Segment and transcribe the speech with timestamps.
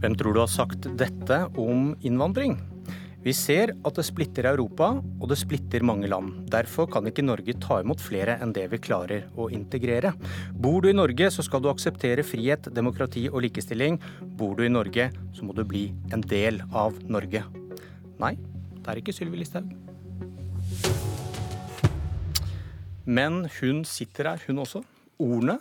[0.00, 2.54] Hvem tror du har sagt dette om innvandring?
[3.20, 6.46] Vi ser at det splitter Europa, og det splitter mange land.
[6.48, 10.14] Derfor kan ikke Norge ta imot flere enn det vi klarer å integrere.
[10.56, 14.00] Bor du i Norge, så skal du akseptere frihet, demokrati og likestilling.
[14.40, 17.44] Bor du i Norge, så må du bli en del av Norge.
[18.24, 18.38] Nei,
[18.80, 19.68] det er ikke Sylvi Listhaug.
[23.04, 24.80] Men hun sitter her, hun også.
[25.20, 25.60] Ordene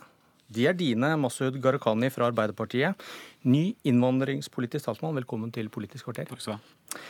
[0.50, 2.98] de er dine, Masud Gharahkhani fra Arbeiderpartiet.
[3.46, 6.26] Ny innvandringspolitisk statsmann, velkommen til Politisk kvarter.
[6.30, 7.04] Takk skal du ha.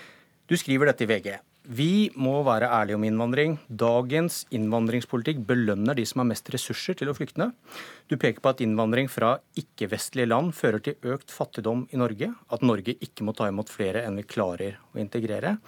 [0.50, 1.38] Du skriver dette i VG.
[1.70, 3.52] Vi må være ærlige om innvandring.
[3.70, 7.52] Dagens innvandringspolitikk belønner de som har mest ressurser til å flykte.
[8.10, 12.32] Du peker på at innvandring fra ikke-vestlige land fører til økt fattigdom i Norge.
[12.50, 15.60] At Norge ikke må ta imot flere enn vi klarer å integrere.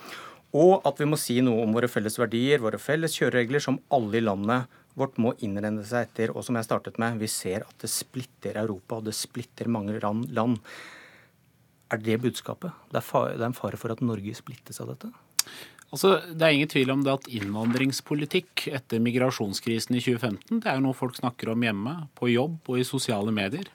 [0.58, 4.20] Og at vi må si noe om våre felles verdier, våre felles kjøreregler, som alle
[4.20, 6.34] i landet vårt må innrenne seg etter.
[6.36, 9.96] Og som jeg startet med, vi ser at det splitter Europa, og det splitter mange
[10.02, 10.60] land.
[11.92, 12.76] Er det budskapet?
[12.92, 15.12] Det er, fare, det er en fare for at Norge splittes av dette?
[15.92, 20.80] Altså, Det er ingen tvil om det at innvandringspolitikk etter migrasjonskrisen i 2015 det er
[20.80, 23.68] jo noe folk snakker om hjemme, på jobb og i sosiale medier.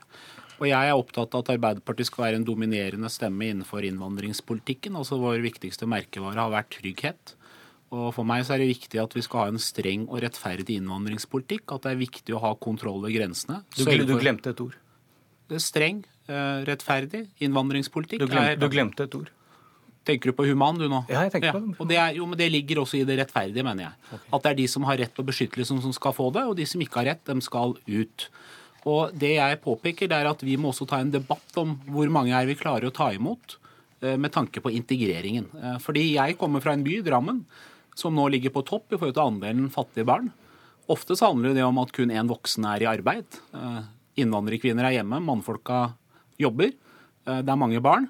[0.57, 4.97] Og jeg er opptatt av at Arbeiderpartiet skal være en dominerende stemme innenfor innvandringspolitikken.
[4.97, 7.37] Altså Vår viktigste merkevare har vært trygghet.
[7.95, 10.81] Og For meg så er det viktig at vi skal ha en streng og rettferdig
[10.81, 11.77] innvandringspolitikk.
[11.77, 13.62] At det er viktig å ha kontroll ved grensene.
[13.77, 14.77] Du, du glemte et ord.
[15.62, 18.25] Streng, eh, rettferdig innvandringspolitikk.
[18.25, 19.31] Du glemte, du glemte, et ord.
[20.07, 21.03] Tenker du på human, du nå?
[21.11, 21.55] Ja, jeg tenker ja.
[21.55, 21.77] på det.
[21.83, 24.03] Og det, er, jo, men det ligger også i det rettferdige, mener jeg.
[24.09, 24.29] Okay.
[24.39, 26.67] At det er de som har rett og beskyttelse som skal få det, og de
[26.67, 28.29] som ikke har rett, dem skal ut.
[28.87, 32.11] Og det jeg påpeker, det er at vi må også ta en debatt om hvor
[32.12, 33.56] mange er vi klarer å ta imot
[34.03, 35.48] eh, med tanke på integreringen.
[35.59, 37.43] Eh, fordi jeg kommer fra en by, Drammen,
[37.98, 40.31] som nå ligger på topp i forhold til andelen fattige barn.
[40.93, 43.41] Ofte så handler det om at kun én voksen er i arbeid.
[43.59, 43.81] Eh,
[44.23, 45.89] innvandrerkvinner er hjemme, mannfolka
[46.41, 46.71] jobber.
[47.27, 48.05] Det er mange barn,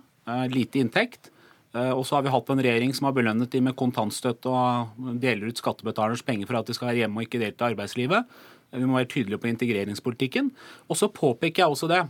[0.53, 1.31] lite inntekt.
[1.73, 5.49] Og så har vi hatt en regjering som har belønnet de med kontantstøtte og deler
[5.49, 8.29] ut skattebetalernes penger for at de skal være hjemme og ikke delta i arbeidslivet.
[8.77, 10.51] Vi må være tydelige på integreringspolitikken.
[10.89, 12.03] Og så påpeker jeg også det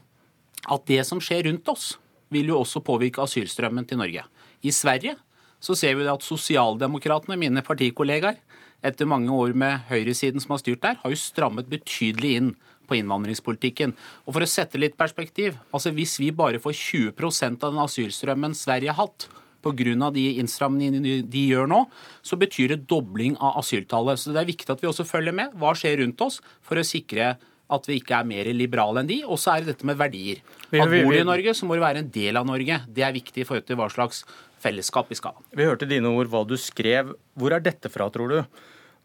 [0.66, 1.94] at det som skjer rundt oss,
[2.32, 4.24] vil jo også påvirke asylstrømmen til Norge.
[4.66, 5.14] I Sverige
[5.62, 8.40] så ser vi at sosialdemokratene, mine partikollegaer,
[8.84, 12.50] etter mange år med høyresiden som har styrt der, har jo strammet betydelig inn
[12.86, 13.94] på innvandringspolitikken.
[14.26, 18.54] Og For å sette litt perspektiv, altså hvis vi bare får 20% av den asylstrømmen
[18.58, 19.28] Sverige har hatt,
[19.66, 20.10] pga.
[20.14, 21.82] de innstramningene de gjør nå,
[22.22, 24.18] så betyr det dobling av asyltallet.
[24.18, 25.54] Så det er viktig at vi også følger med.
[25.58, 29.20] Hva skjer rundt oss, for å sikre at vi ikke er mer liberale enn de.
[29.26, 30.42] Og så er det dette med verdier.
[30.70, 32.80] At bor du i Norge, så må du være en del av Norge.
[32.86, 34.22] Det er viktig i forhold til hva slags
[34.62, 35.44] fellesskap vi skal ha.
[35.56, 37.14] Vi hørte dine ord, hva du skrev.
[37.38, 38.38] Hvor er dette fra, tror du?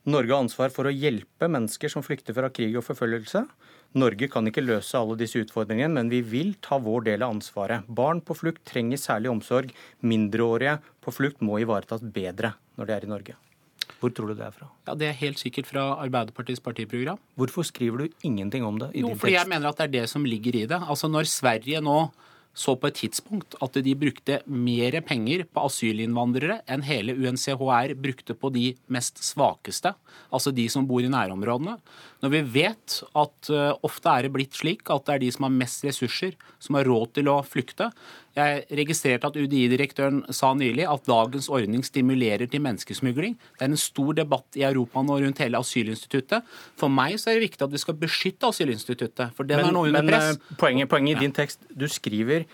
[0.10, 3.44] Norge har ansvar for å hjelpe mennesker som flykter fra krig og forfølgelse.
[4.02, 7.86] Norge kan ikke løse alle disse utfordringene, men vi vil ta vår del av ansvaret.
[7.86, 9.76] Barn på flukt trenger særlig omsorg.
[10.02, 13.38] Mindreårige på flukt må ivaretas bedre når de er i Norge.
[14.02, 14.72] Hvor tror du det er fra?
[14.88, 17.20] Ja, Det er helt sikkert fra Arbeiderpartiets partiprogram.
[17.38, 19.22] Hvorfor skriver du ingenting om det i jo, din tekst?
[19.22, 20.82] fordi jeg mener at det er det som ligger i det.
[20.82, 22.00] Altså Når Sverige nå
[22.54, 28.36] så på et tidspunkt at de brukte mer penger på asylinnvandrere enn hele UNCHR brukte
[28.36, 29.94] på de mest svakeste,
[30.34, 31.78] altså de som bor i nærområdene.
[32.22, 35.48] Når vi vet at uh, ofte er det blitt slik at det er de som
[35.48, 37.90] har mest ressurser, som har råd til å flykte.
[38.38, 43.36] Jeg registrerte at UDI-direktøren sa nylig at dagens ordning stimulerer til menneskesmugling.
[43.60, 46.48] Det er en stor debatt i Europa nå rundt hele asylinstituttet.
[46.80, 49.76] For meg så er det viktig at vi skal beskytte asylinstituttet, for den men, er
[49.76, 50.40] nå under men, press.
[50.40, 52.48] Men poenget, poenget i din tekst, du skriver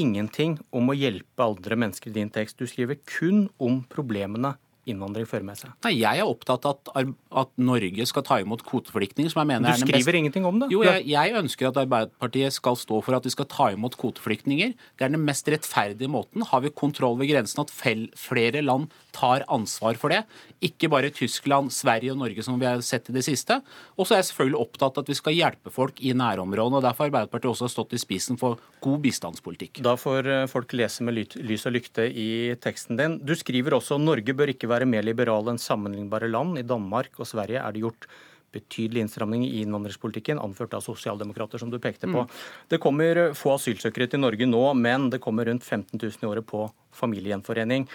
[0.00, 2.58] ingenting om å hjelpe aldre mennesker i din tekst.
[2.58, 4.54] Du skriver kun om problemene
[4.90, 5.72] innvandring fører med seg?
[5.86, 7.12] Nei, Jeg er opptatt av at,
[7.44, 9.32] at, Norge skal ta imot kvoteflyktninger.
[9.32, 9.78] som jeg mener er...
[9.78, 10.20] Du skriver best...
[10.20, 10.70] ingenting om det?
[10.74, 14.74] Jo, jeg, jeg, ønsker at Arbeiderpartiet skal stå for at vi skal ta imot kvoteflyktninger.
[14.98, 16.44] Det er den mest rettferdige måten.
[16.50, 17.72] Har vi kontroll ved grensen, at
[18.18, 20.24] flere land tar ansvar for det.
[20.64, 23.60] Ikke bare Tyskland, Sverige og Norge som vi har sett i det siste.
[23.96, 26.80] Og så er jeg selvfølgelig opptatt av at vi skal hjelpe folk i nærområdene.
[26.80, 29.82] og Derfor har Arbeiderpartiet også stått i spissen for god bistandspolitikk.
[29.84, 32.28] Da får eh, folk lese med lys og lykte i
[32.60, 33.18] teksten din.
[33.24, 36.58] Du skriver også Norge bør ikke være mer liberale enn sammenlignbare land.
[36.58, 38.08] I Danmark og Sverige er det gjort
[38.54, 42.24] betydelig innstramning i innvandringspolitikken, anført av sosialdemokrater, som du pekte på.
[42.26, 42.34] Mm.
[42.70, 46.46] Det kommer få asylsøkere til Norge nå, men det kommer rundt 15 000 i året
[46.46, 47.88] på familiegjenforening.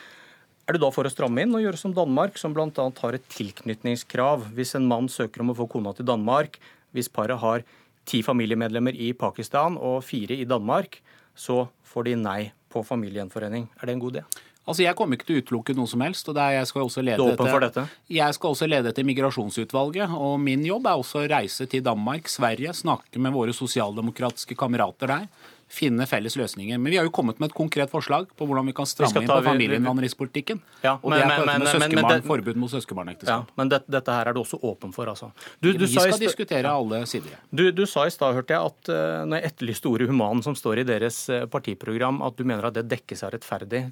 [0.70, 2.70] Er du da for å stramme inn og gjøre som Danmark, som bl.a.
[3.02, 6.60] har et tilknytningskrav hvis en mann søker om å få kona til Danmark,
[6.94, 7.64] hvis paret har
[8.10, 11.00] ti familiemedlemmer i Pakistan og fire i Danmark,
[11.34, 12.40] så får de nei
[12.70, 13.66] på familiegjenforening.
[13.80, 14.24] Er det en god idé?
[14.68, 16.28] Altså, Jeg kommer ikke til å utelukke noe som helst.
[16.30, 17.18] og jeg skal også lede
[17.62, 17.88] dette.
[18.10, 20.10] Jeg skal også lede etter migrasjonsutvalget.
[20.14, 25.08] og Min jobb er også å reise til Danmark, Sverige, snakke med våre sosialdemokratiske kamerater
[25.08, 25.28] der
[25.70, 26.80] finne felles løsninger.
[26.82, 29.30] Men vi har jo kommet med et konkret forslag på hvordan vi kan stramme inn
[29.30, 30.62] på familieinnvandringspolitikken.
[30.82, 33.52] Ja, og det er men, men, men, men, forbud mot søskenbarnekteskap.
[33.52, 35.30] Ja, men det, dette her er du også åpen for, altså?
[35.62, 37.38] Du, du vi skal diskutere alle sider.
[37.54, 40.58] Du, du sa i stad, hørte jeg, at uh, når jeg etterlyste ordet human som
[40.58, 43.86] står i deres uh, partiprogram, at du mener at det dekkes av rettferdig.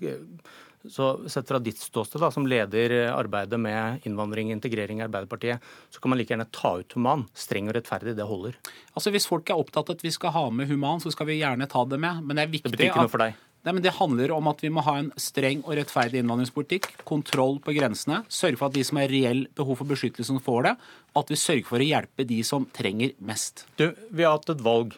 [0.91, 5.63] Så sett fra ditt ståsted, da, som leder arbeidet med innvandring og integrering i Arbeiderpartiet,
[5.93, 7.25] så kan man like gjerne ta ut human.
[7.37, 8.55] Streng og rettferdig, det holder.
[8.93, 11.41] Altså Hvis folk er opptatt av at vi skal ha med human, så skal vi
[11.41, 12.23] gjerne ta det med.
[12.23, 13.43] Men det er viktig det betyr ikke noe for deg?
[13.67, 16.85] Nei, men Det handler om at vi må ha en streng og rettferdig innvandringspolitikk.
[17.07, 18.21] Kontroll på grensene.
[18.31, 20.73] Sørge for at de som har reell behov for beskyttelse, får det.
[21.19, 23.65] At vi sørger for å hjelpe de som trenger mest.
[23.75, 24.95] Du, Vi har hatt et valg.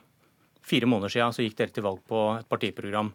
[0.61, 3.09] Fire måneder siden så gikk dere til valg på et partiprogram.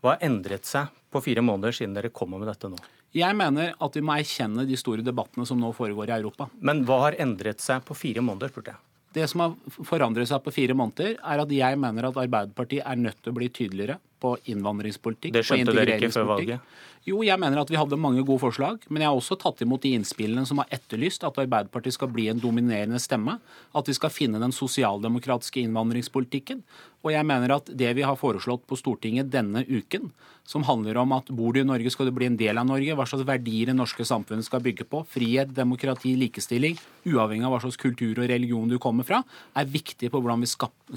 [0.00, 2.78] Hva har endret seg på fire måneder siden dere kommer med dette nå?
[3.16, 6.46] Jeg mener at vi må erkjenne de store debattene som nå foregår i Europa.
[6.62, 8.82] Men hva har endret seg på fire måneder, spurte jeg.
[9.18, 13.00] Det som har forandret seg på fire måneder, er at jeg mener at Arbeiderpartiet er
[13.00, 15.34] nødt til å bli tydeligere på innvandringspolitikk.
[15.34, 16.70] Det skjønte dere ikke før valget?
[17.08, 18.82] Jo, jeg mener at vi hadde mange gode forslag.
[18.92, 22.26] Men jeg har også tatt imot de innspillene som har etterlyst at Arbeiderpartiet skal bli
[22.28, 23.38] en dominerende stemme.
[23.72, 26.60] At vi skal finne den sosialdemokratiske innvandringspolitikken.
[27.00, 30.10] Og jeg mener at det vi har foreslått på Stortinget denne uken,
[30.44, 32.96] som handler om at bor du i Norge, skal du bli en del av Norge,
[32.96, 36.76] hva slags verdier det norske samfunnet skal bygge på, frihet, demokrati, likestilling,
[37.08, 39.22] uavhengig av hva slags kultur og religion du kommer fra,
[39.56, 40.50] er viktig på hvordan vi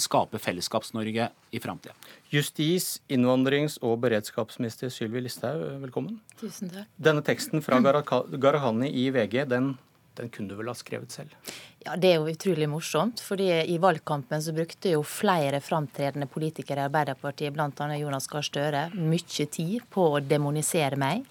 [0.03, 1.95] skaper Fellesskaps-Norge i framtida.
[2.33, 6.19] Justis-, innvandrings- og beredskapsminister Sylvi Listhaug, velkommen.
[6.41, 6.89] Tusen takk.
[6.97, 9.73] Denne teksten fra Gharahkhani i VG, den
[10.15, 11.33] den kunne du vel ha skrevet selv?
[11.85, 13.19] Ja, Det er jo utrolig morsomt.
[13.21, 17.97] fordi I valgkampen så brukte jo flere framtredende politikere i Arbeiderpartiet, bl.a.
[17.97, 21.25] Jonas Gahr Støre, mye tid på å demonisere meg.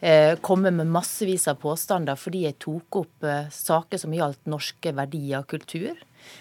[0.00, 4.92] Eh, komme med massevis av påstander fordi jeg tok opp eh, saker som gjaldt norske
[4.92, 5.96] verdier og kultur.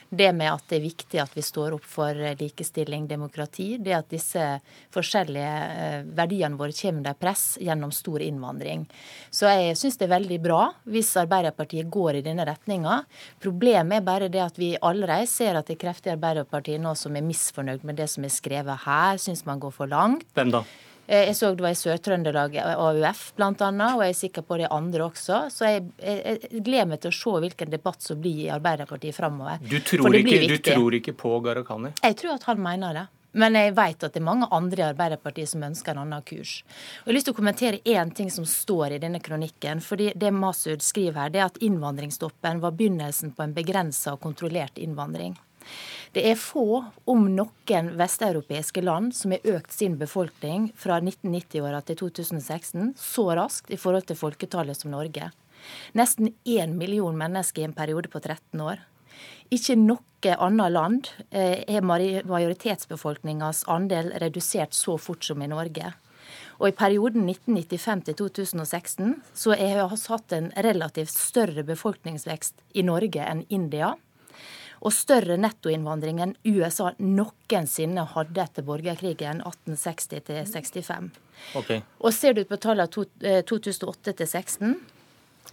[0.10, 3.78] Det med at det er viktig at vi står opp for eh, likestilling, demokrati.
[3.80, 4.44] Det at disse
[4.92, 8.84] forskjellige verdiene våre kommer under press gjennom stor innvandring.
[9.32, 10.62] Så jeg syns det er veldig bra
[10.92, 12.98] hvis Arbeiderpartiet går i denne retninga.
[13.40, 16.92] Problemet er bare det at vi allerede ser at det er krefter i Arbeiderpartiet nå
[17.00, 20.28] som er misfornøyd med det som er skrevet her, syns man går for langt.
[20.36, 20.66] Hvem da?
[21.08, 24.70] Eh, jeg så det var i Sør-Trøndelag AUF bl.a., og jeg er sikker på det
[24.74, 25.44] andre også.
[25.54, 29.18] Så jeg, jeg, jeg, gleder meg til å se hvilken debatt som blir i Arbeiderpartiet
[29.18, 29.62] framover.
[29.62, 31.94] Du, tror ikke, du tror ikke på Gharahkhani?
[32.02, 33.06] Jeg tror at han mener det.
[33.36, 36.62] Men jeg vet at det er mange andre i Arbeiderpartiet som ønsker en annen kurs.
[36.64, 39.82] Og jeg har lyst til å kommentere én ting som står i denne kronikken.
[39.84, 44.22] fordi Det Masud skriver her, det er at innvandringsstoppen var begynnelsen på en begrensa og
[44.24, 45.36] kontrollert innvandring.
[46.16, 52.00] Det er få, om noen, vesteuropeiske land som har økt sin befolkning fra 1990-åra til
[52.06, 55.32] 2016 så raskt i forhold til folketallet som Norge.
[55.98, 58.84] Nesten én million mennesker i en periode på 13 år.
[59.54, 65.92] Ikke noe annet land eh, er majoritetsbefolkningas andel redusert så fort som i Norge.
[66.58, 72.86] Og I perioden 1995 til 2016 så har vi hatt en relativt større befolkningsvekst i
[72.88, 73.94] Norge enn India
[74.86, 81.08] og større nettoinnvandring enn USA noensinne hadde etter borgerkrigen 1860 65.
[81.58, 81.82] Okay.
[82.00, 84.76] Og ser du på tallene 2008 til 2016,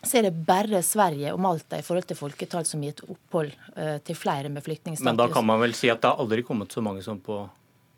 [0.02, 3.98] så er det bare Sverige og Malta i forhold til folketall som gitt opphold eh,
[4.04, 5.06] til flere med flyktningstatus.
[5.06, 7.44] Men da kan man vel si at det har aldri kommet så mange som på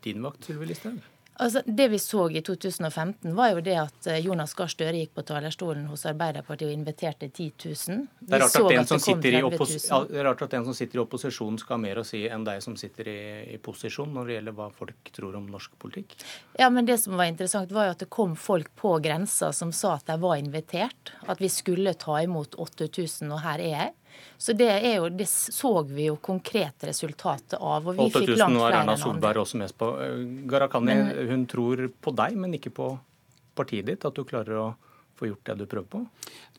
[0.05, 1.01] din vakt, Sylvi Listhaug?
[1.37, 5.17] Altså, det vi så i 2015, var jo det at eh, Jonas Gahr Støre gikk
[5.19, 7.49] på talerstolen hos Arbeiderpartiet og inviterte 10
[7.91, 8.05] 000.
[8.21, 8.61] Det er rart at,
[10.29, 12.77] rart at en som sitter i opposisjon skal ha mer å si enn deg som
[12.79, 13.19] sitter i,
[13.57, 16.15] i, posisjon når det gjelder hva folk tror om norsk politikk.
[16.61, 19.75] Ja, men det som var interessant, var jo at det kom folk på grensa som
[19.75, 21.17] sa at de var invitert.
[21.27, 23.93] At vi skulle ta imot 8000, og her er jeg.
[24.39, 27.87] Så det, er jo, det så vi jo konkret resultatet av.
[27.87, 29.91] og vi fikk langt flere Erna Solberg også mest på.
[30.51, 32.91] Garakani, Gharahkhani hun tror på deg, men ikke på
[33.55, 34.05] partiet ditt?
[34.05, 34.69] At du klarer å
[35.15, 36.05] få gjort det du prøver på?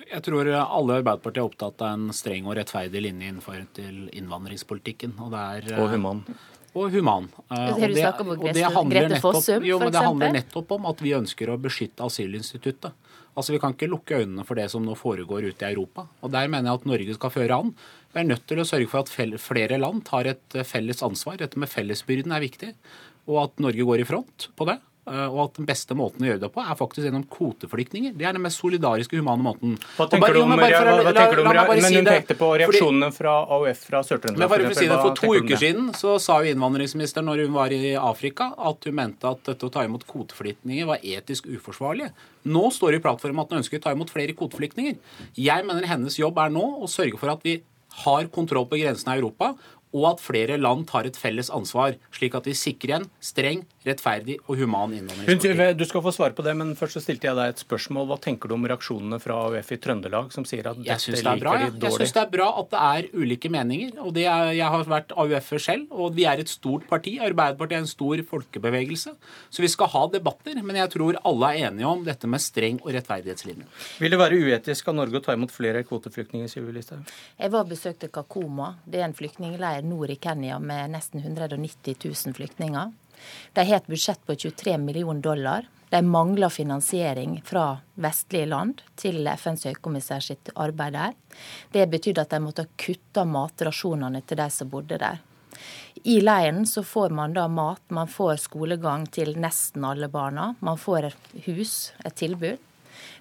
[0.07, 5.17] Jeg tror alle Arbeiderpartiet er opptatt av en streng og rettferdig linje innenfor til innvandringspolitikken.
[5.27, 6.23] Og, er, og human.
[6.75, 7.29] Og human.
[7.49, 11.51] Eh, og det, og det handler nettopp, jo, det handler nettopp om at vi ønsker
[11.53, 12.95] å beskytte asylinstituttet.
[13.35, 16.07] Altså Vi kan ikke lukke øynene for det som nå foregår ute i Europa.
[16.23, 17.75] Og Der mener jeg at Norge skal føre an.
[18.13, 21.37] Vi er nødt til å sørge for at flere land tar et felles ansvar.
[21.37, 22.73] Dette med fellesbyrden er viktig.
[23.27, 24.79] Og at Norge går i front på det.
[25.05, 28.15] Eh, og at den beste måten å gjøre det på, er faktisk gjennom kvoteflyktninger.
[28.17, 29.75] Det er den mest solidariske, humane måten.
[29.99, 34.49] Hva tenker du om, Men hun pekte på reaksjonene fra AUF fra Sør-Trøndelag.
[34.49, 38.49] For, si for to uker siden så sa jo innvandringsministeren når hun var i Afrika,
[38.57, 42.09] at hun mente at dette å ta imot kvoteflyktninger var etisk uforsvarlig.
[42.49, 44.97] Nå står det i plattformen at hun ønsker å ta imot flere kvoteflyktninger.
[45.37, 47.59] Jeg mener hennes jobb er nå å sørge for at vi
[48.03, 49.53] har kontroll på grensene i Europa,
[49.95, 54.39] og at flere land tar et felles ansvar, slik at vi sikrer en streng, rettferdig
[54.49, 55.77] og human innvandringspolitikk.
[55.77, 58.07] Du skal få svare på det, men først så stilte jeg deg et spørsmål.
[58.09, 61.43] Hva tenker du om reaksjonene fra AUF i Trøndelag, som sier at dette liker de
[61.45, 61.83] dårlig?
[61.85, 63.93] Jeg syns det er bra at det er ulike meninger.
[64.01, 67.17] og er, Jeg har vært AUF-er selv, og vi er et stort parti.
[67.21, 69.15] Arbeiderpartiet er en stor folkebevegelse.
[69.53, 72.81] Så vi skal ha debatter, men jeg tror alle er enige om dette med streng
[72.83, 73.69] og rettferdighetslinje.
[74.01, 77.05] Vil det være uetisk av Norge å ta imot flere kvoteflyktninger, Siv Listhaug?
[77.37, 78.73] Jeg var og besøkte Kakoma.
[78.89, 82.91] Det er en flyktningleir nord i Kenya med nesten 190 000 flyktninger.
[83.53, 85.67] De har et budsjett på 23 millioner dollar.
[85.89, 91.13] De mangler finansiering fra vestlige land til FNs høykommissær sitt arbeid der.
[91.71, 95.21] Det betydde at de måtte kutte matrasjonene til de som bodde der.
[96.03, 100.53] I leiren så får man da mat, man får skolegang til nesten alle barna.
[100.59, 102.59] Man får et hus, et tilbud.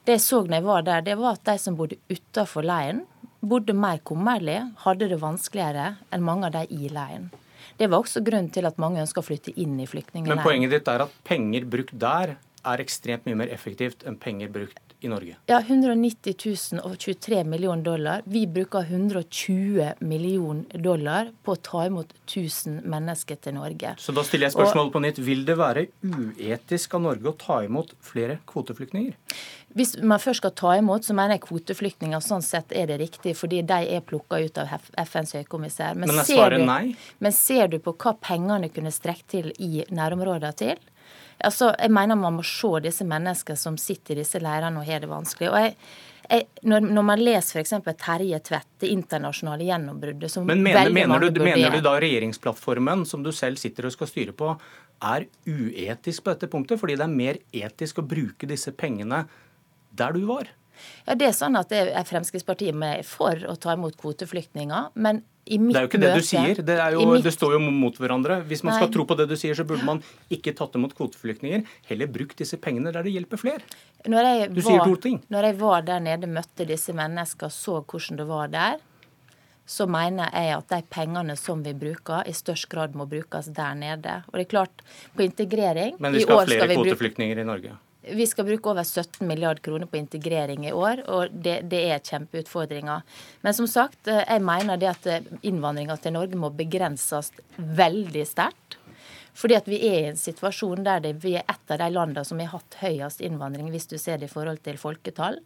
[0.05, 3.05] Det jeg så når jeg var der, det var at de som bodde utafor leiren,
[3.49, 7.31] bodde mer kummerlig, hadde det vanskeligere enn mange av de i leiren.
[7.79, 10.39] Det var også grunnen til at mange ønsker å flytte inn i flyktningleiren.
[10.39, 14.53] Men poenget ditt er at penger brukt der er ekstremt mye mer effektivt enn penger
[14.53, 15.37] brukt i Norge?
[15.51, 16.35] Ja, 190
[16.75, 18.23] 000 og 23 millioner dollar.
[18.25, 23.95] Vi bruker 120 millioner dollar på å ta imot 1000 mennesker til Norge.
[24.01, 25.21] Så da stiller jeg spørsmålet på nytt.
[25.25, 29.17] Vil det være uetisk av Norge å ta imot flere kvoteflyktninger?
[29.75, 33.35] Hvis man først skal ta imot, så mener jeg kvoteflyktninger sånn sett er det riktig,
[33.35, 34.71] fordi de er plukka ut av
[35.03, 35.99] FNs høykommissær.
[35.99, 36.95] Men, men er svaret nei?
[37.19, 40.91] Men ser du på hva pengene kunne strekt til i nærområdene til?
[41.39, 45.03] Altså, jeg mener man må se disse menneskene som sitter i disse leirene og har
[45.03, 45.51] det vanskelig.
[45.51, 45.75] Og jeg,
[46.29, 47.75] jeg, når, når, man leser f.eks.
[48.01, 53.25] Terje Tvedt, det internasjonale gjennombruddet som Men mener, mener, du, mener, du, da regjeringsplattformen som
[53.27, 54.55] du selv sitter og skal styre på,
[55.05, 56.81] er uetisk på dette punktet?
[56.81, 59.25] Fordi det er mer etisk å bruke disse pengene
[59.95, 60.49] der du var?
[61.05, 64.93] Ja, det er sånn at det er Fremskrittspartiet med for å ta imot kvoteflyktninger.
[64.95, 66.61] men i mitt det er jo ikke det du sier.
[66.65, 68.39] Det, jo, mitt, det, står jo mot hverandre.
[68.49, 68.79] Hvis man nei.
[68.81, 70.01] skal tro på det du sier, så burde man
[70.33, 71.67] ikke tatt imot kvoteflyktninger.
[71.91, 73.61] Heller brukt disse pengene der det hjelper flere.
[74.07, 74.31] du var,
[74.65, 75.21] sier to ting.
[75.29, 78.81] Når jeg var der nede, møtte disse menneskene, så hvordan det var der,
[79.69, 83.77] så mener jeg at de pengene som vi bruker, i størst grad må brukes der
[83.77, 84.21] nede.
[84.31, 84.85] Og det er klart,
[85.17, 87.77] på integrering Men vi skal ha flere kvoteflyktninger i Norge?
[88.05, 92.03] Vi skal bruke over 17 milliarder kroner på integrering i år, og det, det er
[92.05, 93.05] kjempeutfordringer.
[93.41, 98.27] Men som sagt, eh, jeg mener det at eh, innvandringa til Norge må begrenses veldig
[98.29, 98.79] sterkt.
[99.35, 102.23] Fordi at vi er i en situasjon der det, vi er et av de landene
[102.27, 105.41] som har hatt høyest innvandring, hvis du ser det i forhold til folketall.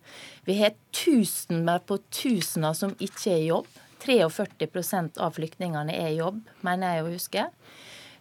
[0.44, 3.70] Vi har tusener på tusener som ikke er i jobb.
[4.04, 7.46] 43% av flyktningene er i jobb, mener jeg å huske.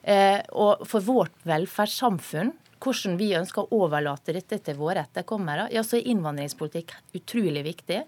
[0.08, 2.54] Eh, og for vårt velferdssamfunn
[2.84, 8.00] hvordan vi ønsker å overlate dette til våre etterkommere, ja, så er innvandringspolitikk utrolig viktig.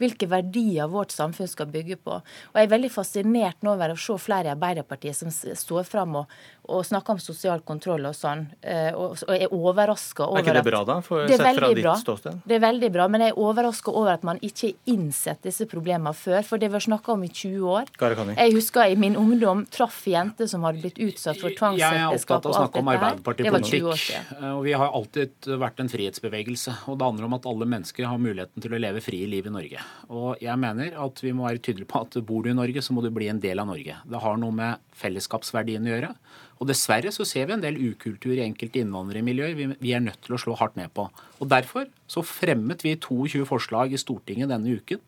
[0.00, 2.18] Hvilke verdier vårt samfunn skal bygge på.
[2.20, 6.20] Og Jeg er veldig fascinert nå over å se flere i Arbeiderpartiet som står fram
[6.22, 10.50] og, og snakker om sosial kontroll og sånn, eh, og, er overraska over at Er
[10.50, 10.96] ikke det bra, da?
[11.04, 12.40] For det er sett fra ditt ståsted?
[12.44, 15.64] Det er veldig bra, men jeg er overraska over at man ikke har innsett disse
[15.70, 16.42] problemene før.
[16.44, 17.92] For det var snakka om i 20 år.
[18.34, 22.76] Jeg husker i min ungdom traff jenter som hadde blitt utsatt for tvangsekteskap og alt
[22.76, 23.22] dette her.
[23.38, 24.28] Det var 20 år siden.
[24.36, 26.76] Eh, og Vi har alltid vært en frihetsbevegelse.
[26.88, 29.54] og Det handler om at alle mennesker har muligheten til å leve frie liv i
[29.54, 29.86] Norge.
[30.10, 32.92] Og Jeg mener at vi må være tydelige på at bor du i Norge, så
[32.92, 33.96] må du bli en del av Norge.
[34.04, 36.12] Det har noe med fellesskapsverdien å gjøre.
[36.58, 40.34] Og Dessverre så ser vi en del ukultur i enkelte innvandrermiljøer vi er nødt til
[40.34, 41.06] å slå hardt ned på.
[41.38, 45.02] Og Derfor så fremmet vi 22 forslag i Stortinget denne uken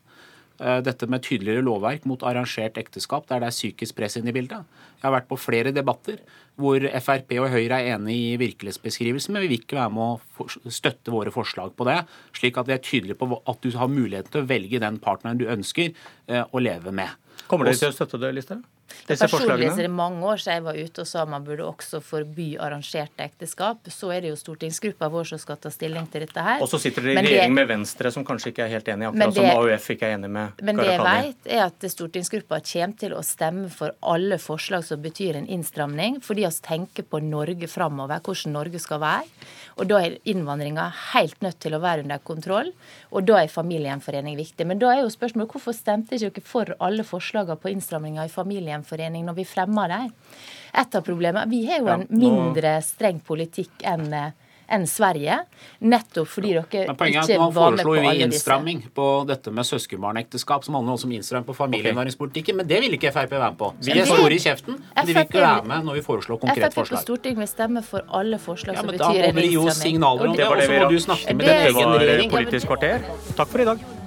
[0.61, 4.35] Eh, dette med tydeligere lovverk mot arrangert ekteskap, der det er psykisk press inne i
[4.37, 4.66] bildet.
[4.99, 6.19] Jeg har vært på flere debatter
[6.61, 10.49] hvor Frp og Høyre er enig i virkelighetsbeskrivelsen, men vi vil ikke være med å
[10.69, 12.02] støtte våre forslag på det,
[12.37, 15.40] slik at vi er tydelige på at du har muligheten til å velge den partneren
[15.40, 17.16] du ønsker eh, å leve med.
[17.49, 18.61] Kommer dere til å støtte det, Listhaug?
[19.11, 22.49] Personlig er det mange år siden jeg var ute og sa man burde også forby
[22.62, 23.88] arrangerte ekteskap.
[23.90, 26.62] Så er det jo stortingsgruppa vår som skal ta stilling til dette her.
[26.62, 29.35] Og så sitter dere i regjering med Venstre, som kanskje ikke er helt enig, akkurat
[29.35, 33.00] det, som AUF ikke er enig med Men det jeg vet, er at stortingsgruppa kommer
[33.00, 37.68] til å stemme for alle forslag som betyr en innstramning, fordi vi tenker på Norge
[37.70, 39.49] framover, hvordan Norge skal være.
[39.80, 42.73] Og da er innvandringa helt nødt til å være under kontroll,
[43.14, 44.66] og da er familiegjenforening viktig.
[44.68, 48.32] Men da er jo spørsmålet hvorfor stemte ikke dere for alle forslagene på innstramninger i
[48.84, 50.12] familiegjenforening når vi fremmer dem?
[50.70, 54.32] Et av problemene Vi har jo en mindre streng politikk enn
[54.70, 55.34] enn Sverige.
[55.82, 57.38] Nettopp fordi dere ikke var med på alle disse.
[57.40, 62.60] Nå foreslo vi innstramming på dette med søskenbarnekteskap, som handler også om innstramming på familieinnvandringspolitikken,
[62.60, 63.72] men det vil ikke Frp være med på.
[63.82, 66.75] Vi er store i kjeften, men de vil ikke være med når vi foreslår konkrete
[66.76, 67.00] forslag.
[67.00, 69.32] Frp på Stortinget vil stemme for alle forslag ja, som betyr en innstramming.
[69.34, 71.96] Da må det jo signaler om det, og så må du snakke med din egen
[71.96, 72.37] regjering.
[72.37, 73.10] Politisk kvarter.
[73.34, 74.00] Takk for i dag.